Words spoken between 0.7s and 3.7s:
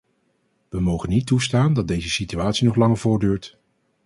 mogen niet toestaan dat deze situatie nog langer voortduurt!